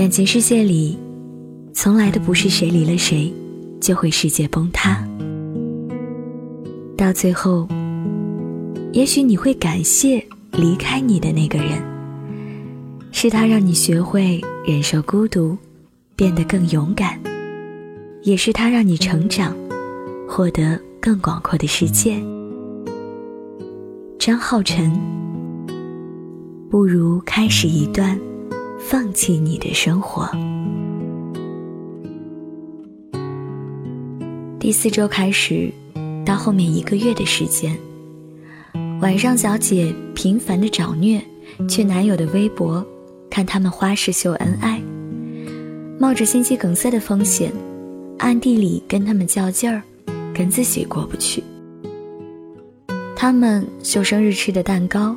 [0.00, 0.98] 感情世界里，
[1.74, 3.30] 从来都不是谁离了谁，
[3.82, 5.06] 就会世界崩塌。
[6.96, 7.68] 到最后，
[8.94, 11.82] 也许你会感谢离开你的那个人，
[13.12, 15.54] 是他让你学会忍受孤独，
[16.16, 17.20] 变得更勇敢，
[18.22, 19.54] 也是他让你成长，
[20.26, 22.16] 获得更广阔的世界。
[24.18, 24.98] 张浩辰，
[26.70, 28.18] 不如开始一段
[28.80, 30.28] 放弃你的生活。
[34.58, 35.72] 第四周开始。
[36.22, 37.76] 到后面一个月的时间，
[39.00, 41.20] 晚上小姐频繁的找虐，
[41.68, 42.86] 去男友的微博
[43.28, 44.80] 看他们花式秀恩爱，
[45.98, 47.50] 冒着心肌梗塞的风险，
[48.18, 49.82] 暗地里跟他们较劲儿，
[50.32, 51.42] 跟自己过不去。
[53.16, 55.16] 他们秀生日吃的蛋糕，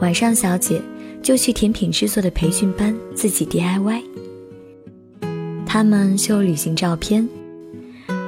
[0.00, 0.82] 晚上小姐
[1.22, 4.02] 就去甜品制作的培训班自己 DIY。
[5.66, 7.28] 他们秀旅行照片，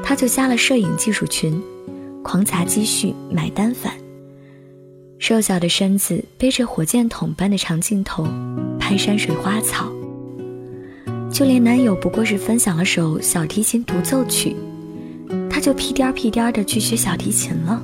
[0.02, 1.60] 他就加了摄影技术群。
[2.22, 3.94] 狂砸积蓄买单反，
[5.18, 8.28] 瘦小的身子背着火箭筒般的长镜头
[8.78, 9.90] 拍山水花草。
[11.32, 14.54] 就连男友不过是分享了首小提琴独奏曲，
[15.48, 17.82] 她就屁颠儿屁颠儿的去学小提琴了。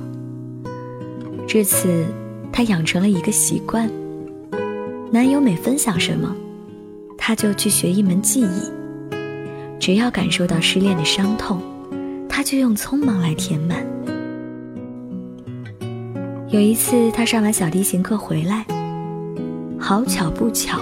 [1.47, 2.05] 至此，
[2.53, 3.89] 她养成了一个习惯：
[5.09, 6.35] 男友每分享什么，
[7.17, 8.71] 她就去学一门技艺。
[9.79, 11.61] 只要感受到失恋的伤痛，
[12.27, 13.85] 她就用匆忙来填满。
[16.49, 18.65] 有一次，她上完小提琴课回来，
[19.79, 20.81] 好巧不巧，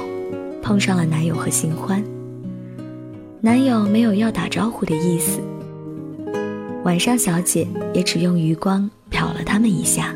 [0.60, 2.04] 碰上了男友和新欢。
[3.42, 5.40] 男友没有要打招呼的意思，
[6.84, 10.16] 晚上小姐也只用余光瞟了他们一下，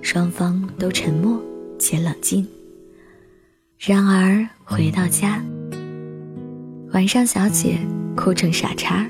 [0.00, 1.38] 双方都沉默
[1.78, 2.46] 且冷静。
[3.82, 5.42] 然而回到家，
[6.92, 7.78] 晚上小姐
[8.14, 9.06] 哭成傻叉。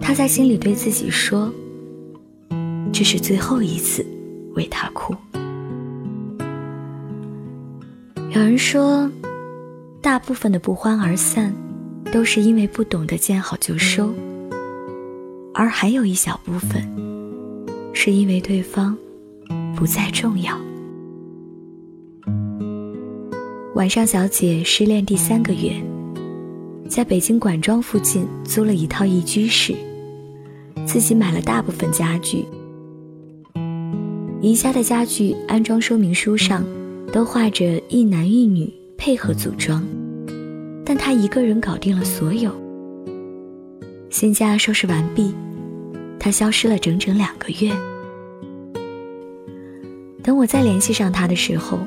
[0.00, 1.52] 她在心里对自己说。
[2.92, 4.06] 这是最后一次
[4.54, 5.16] 为他哭。
[8.30, 9.10] 有人说，
[10.00, 11.52] 大部分的不欢而散，
[12.12, 14.14] 都是因为不懂得见好就收；
[15.52, 16.88] 而还有一小部分，
[17.92, 18.96] 是因为对方
[19.74, 20.56] 不再重要。
[23.78, 25.72] 晚上小姐失恋第三个月，
[26.88, 29.72] 在北京管庄附近租了一套一居室，
[30.84, 32.44] 自己买了大部分家具。
[34.40, 36.64] 宜家的家具安装说明书上
[37.12, 39.86] 都画着一男一女配合组装，
[40.84, 42.50] 但他一个人搞定了所有。
[44.10, 45.32] 新家收拾完毕，
[46.18, 47.72] 他消失了整整两个月。
[50.20, 51.78] 等我再联系上他的时候，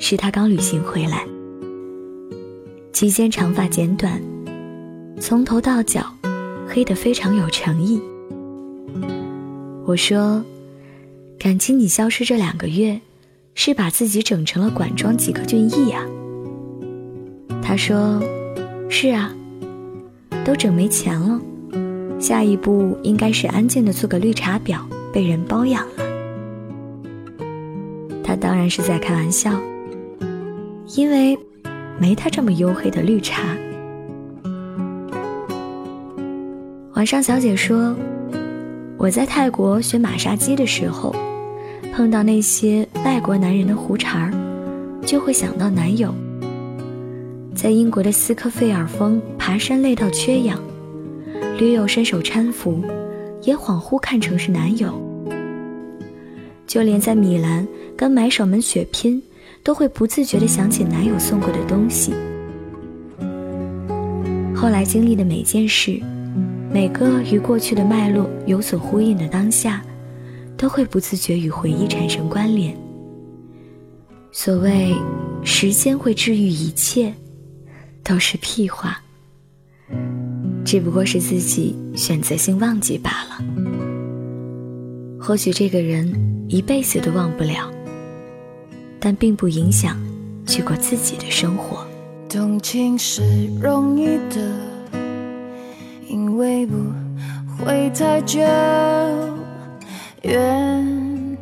[0.00, 1.24] 是他刚旅行回来，
[2.92, 4.20] 期间长发剪短，
[5.20, 6.12] 从头到脚
[6.66, 8.00] 黑得非常有诚意。
[9.86, 10.44] 我说。
[11.42, 13.00] 感情你消失这两个月，
[13.54, 16.06] 是把自己整成了管庄几个俊逸呀？
[17.62, 18.22] 他说
[18.90, 19.34] ：“是啊，
[20.44, 21.40] 都整没钱了，
[22.20, 24.80] 下一步应该是安静的做个绿茶婊，
[25.14, 26.04] 被人包养了。”
[28.22, 29.58] 他当然是在开玩笑，
[31.00, 31.38] 因为
[31.98, 33.56] 没他这么黝黑的绿茶。
[36.92, 37.96] 晚上小姐说
[38.98, 41.16] ：“我在泰国学马杀鸡的时候。”
[41.92, 44.32] 碰到那些外国男人的胡茬儿，
[45.04, 46.14] 就会想到男友。
[47.54, 50.62] 在英国的斯科费尔峰爬山累到缺氧，
[51.58, 52.84] 驴友伸手搀扶，
[53.42, 54.92] 也恍惚看成是男友。
[56.66, 57.66] 就连在米兰
[57.96, 59.20] 跟买手们血拼，
[59.62, 62.12] 都会不自觉地想起男友送过的东西。
[64.54, 66.00] 后来经历的每件事，
[66.72, 69.82] 每个与过去的脉络有所呼应的当下。
[70.60, 72.76] 都会不自觉与回忆产生关联。
[74.30, 74.94] 所谓
[75.42, 77.14] 时间会治愈一切，
[78.04, 79.00] 都是屁话。
[80.62, 83.42] 只不过是自己选择性忘记罢了。
[85.18, 86.14] 或许这个人
[86.46, 87.72] 一辈子都忘不了，
[89.00, 89.96] 但并不影响
[90.46, 91.86] 去过自己的生活。
[92.28, 93.22] 动情是
[93.60, 94.36] 容易的，
[96.08, 96.74] 因为不
[97.58, 98.38] 会太久。
[100.22, 101.36] 远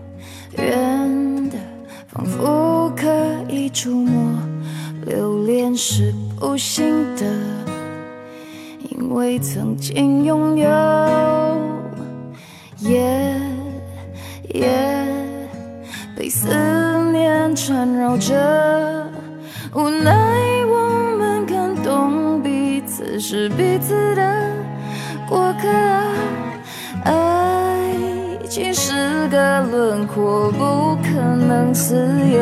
[0.57, 1.59] 远的，
[2.07, 3.07] 仿佛可
[3.49, 4.39] 以触摸；
[5.05, 7.27] 留恋是不幸的，
[8.89, 10.69] 因为曾经拥有。
[12.79, 13.35] 夜
[14.55, 15.05] 夜
[16.17, 16.49] 被思
[17.55, 19.07] 缠绕着，
[19.75, 20.13] 无奈
[20.67, 23.19] 我们感动彼此。
[23.21, 24.53] 是彼此的
[25.29, 25.69] 过客。
[27.05, 27.93] 爱
[28.49, 31.95] 情是个轮廓，不可能自
[32.31, 32.41] 由。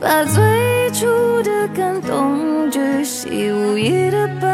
[0.00, 1.06] 把最初
[1.42, 4.48] 的感动巨细无遗的保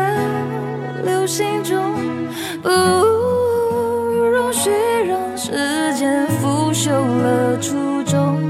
[1.05, 1.95] 留心中，
[2.63, 4.71] 不容许
[5.07, 8.41] 让时间腐朽了初衷，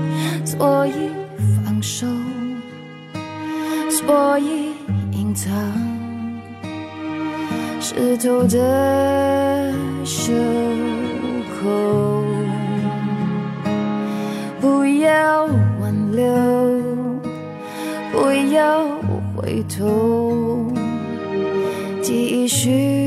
[0.57, 1.11] 所以
[1.65, 2.07] 放手，
[3.91, 4.73] 所以
[5.11, 5.53] 隐藏。
[7.81, 9.73] 湿透的
[10.05, 10.33] 袖
[11.61, 12.25] 口，
[14.61, 15.45] 不要
[15.81, 16.25] 挽留，
[18.13, 18.87] 不要
[19.35, 20.73] 回头，
[22.01, 23.04] 继续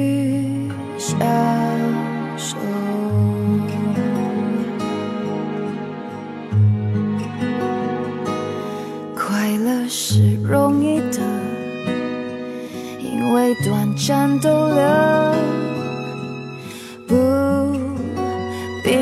[13.63, 14.81] 短暂逗留，
[17.07, 17.15] 不
[18.83, 18.95] 必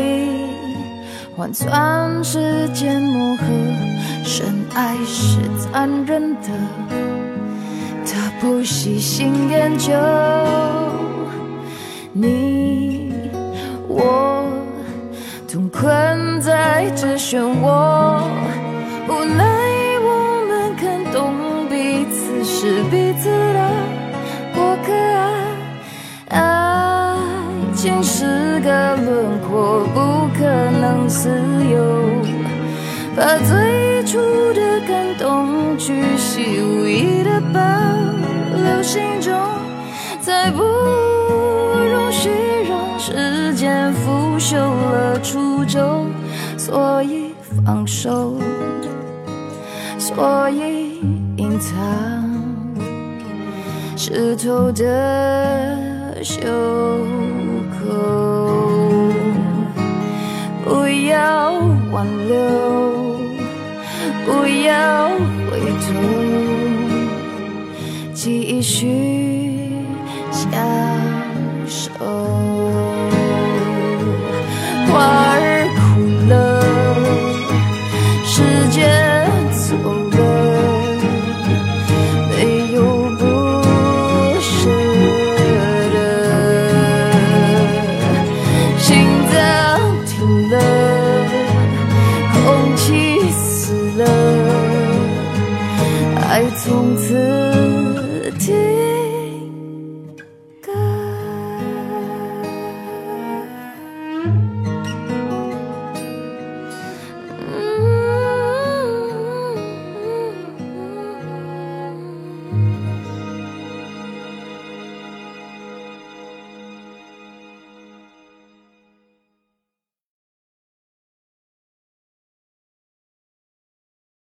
[1.36, 3.44] 换算时间磨合。
[4.24, 6.50] 深爱是残忍的，
[8.06, 9.94] 他不细心研究。
[12.12, 13.14] 你
[13.88, 14.46] 我
[15.48, 18.24] 同困在这漩涡，
[19.08, 19.46] 无奈
[20.02, 20.08] 我
[20.48, 23.30] 们看懂彼此是彼此
[29.52, 30.46] 我，不可
[30.80, 31.30] 能自
[31.70, 31.76] 由。
[33.16, 34.20] 把最初
[34.54, 37.60] 的感动巨细无遗的保
[38.58, 39.34] 留心中，
[40.20, 42.30] 再不容许
[42.68, 46.08] 让时间腐朽了初衷，
[46.58, 47.34] 所以
[47.66, 48.34] 放手，
[49.98, 51.00] 所以
[51.38, 51.74] 隐藏
[53.96, 56.42] 湿透的袖
[57.72, 58.55] 口，
[60.66, 61.54] 不要
[61.92, 62.36] 挽留。
[64.26, 64.32] 不
[64.66, 65.10] 要
[65.52, 65.86] 回头，
[68.12, 69.72] 继续
[70.32, 70.44] 相
[71.68, 72.45] 守。